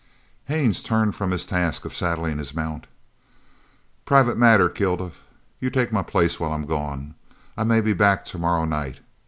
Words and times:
Haines 0.45 0.81
turned 0.81 1.13
from 1.13 1.29
his 1.29 1.45
task 1.45 1.85
of 1.85 1.93
saddling 1.93 2.39
his 2.39 2.55
mount. 2.55 2.87
"Private 4.03 4.35
matter. 4.35 4.67
Kilduff, 4.67 5.21
you 5.59 5.69
take 5.69 5.91
my 5.93 6.01
place 6.01 6.39
while 6.39 6.53
I'm 6.53 6.65
gone. 6.65 7.13
I 7.55 7.65
may 7.65 7.81
be 7.81 7.93
back 7.93 8.25
tomorrow 8.25 8.65
night. 8.65 8.99